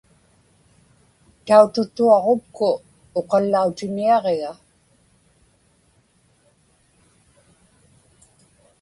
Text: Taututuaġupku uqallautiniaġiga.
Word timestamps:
Taututuaġupku 1.45 2.69
uqallautiniaġiga. 3.19 4.51